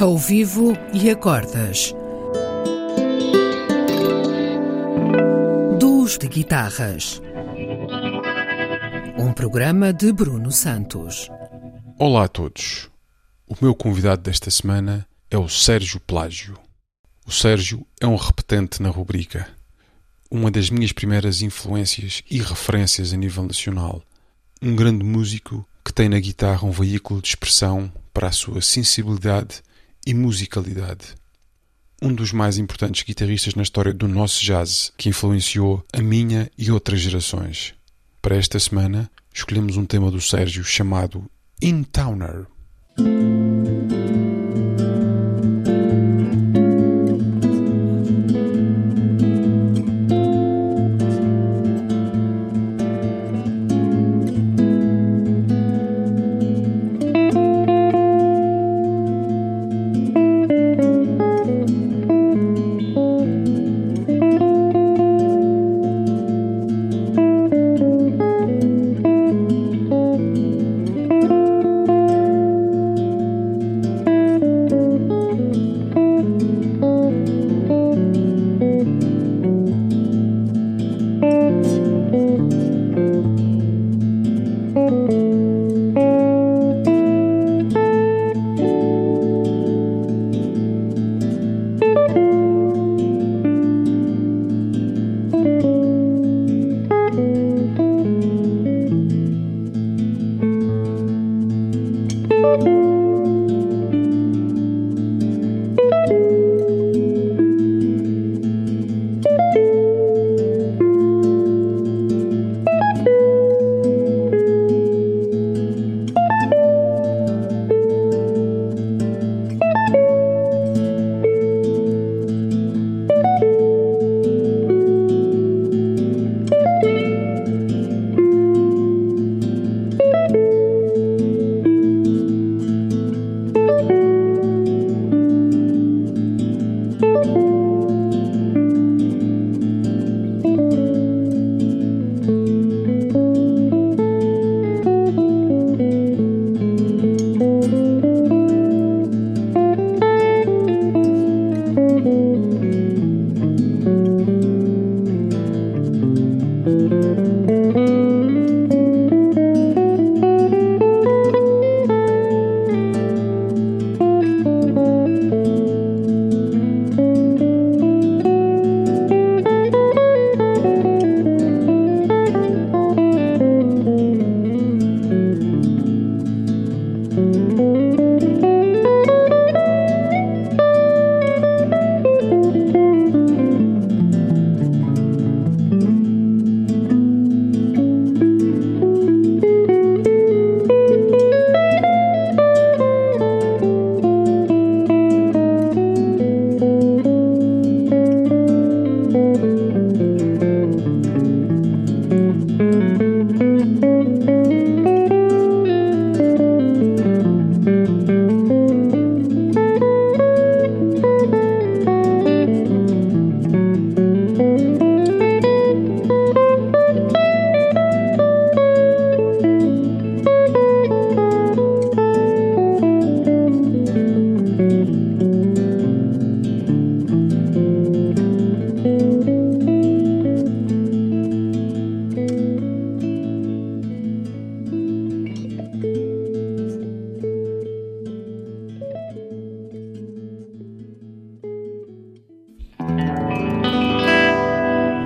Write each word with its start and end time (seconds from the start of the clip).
Ao 0.00 0.16
vivo 0.16 0.72
e 0.94 1.10
acordas. 1.10 1.94
Duos 5.78 6.16
de 6.16 6.26
guitarras. 6.26 7.20
Um 9.18 9.30
programa 9.34 9.92
de 9.92 10.10
Bruno 10.10 10.50
Santos. 10.50 11.28
Olá 11.98 12.24
a 12.24 12.28
todos. 12.28 12.88
O 13.46 13.54
meu 13.60 13.74
convidado 13.74 14.22
desta 14.22 14.50
semana 14.50 15.06
é 15.30 15.36
o 15.36 15.50
Sérgio 15.50 16.00
Plágio. 16.00 16.58
O 17.26 17.30
Sérgio 17.30 17.86
é 18.00 18.06
um 18.06 18.16
repetente 18.16 18.80
na 18.80 18.88
rubrica. 18.88 19.46
Uma 20.30 20.50
das 20.50 20.70
minhas 20.70 20.92
primeiras 20.92 21.42
influências 21.42 22.22
e 22.30 22.38
referências 22.38 23.12
a 23.12 23.18
nível 23.18 23.42
nacional. 23.44 24.02
Um 24.62 24.74
grande 24.74 25.04
músico 25.04 25.68
que 25.84 25.92
tem 25.92 26.08
na 26.08 26.18
guitarra 26.18 26.66
um 26.66 26.70
veículo 26.70 27.20
de 27.20 27.28
expressão 27.28 27.92
para 28.14 28.28
a 28.28 28.32
sua 28.32 28.62
sensibilidade 28.62 29.62
e 30.06 30.14
musicalidade. 30.14 31.14
Um 32.02 32.14
dos 32.14 32.32
mais 32.32 32.56
importantes 32.56 33.02
guitarristas 33.02 33.54
na 33.54 33.62
história 33.62 33.92
do 33.92 34.08
nosso 34.08 34.42
jazz, 34.42 34.92
que 34.96 35.08
influenciou 35.08 35.84
a 35.92 36.00
minha 36.00 36.50
e 36.56 36.70
outras 36.70 37.00
gerações. 37.00 37.74
Para 38.22 38.36
esta 38.36 38.58
semana, 38.58 39.10
escolhemos 39.32 39.76
um 39.76 39.84
tema 39.84 40.10
do 40.10 40.20
Sérgio 40.20 40.64
chamado 40.64 41.30
In 41.60 41.82
Towner. 41.82 42.46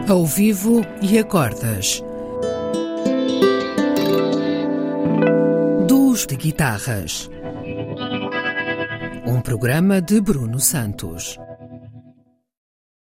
Ao 0.07 0.27
vivo 0.27 0.83
e 1.01 1.19
acordas. 1.19 2.05
Duos 5.89 6.27
de 6.27 6.37
guitarras. 6.37 7.31
Um 9.27 9.41
programa 9.41 10.03
de 10.03 10.21
Bruno 10.21 10.61
Santos. 10.61 11.39